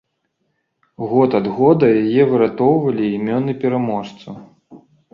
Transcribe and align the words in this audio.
Год 1.11 1.35
ад 1.41 1.47
года 1.59 1.85
яе 2.01 2.23
выратоўвалі 2.33 3.13
імёны 3.21 3.51
пераможцаў. 3.63 4.35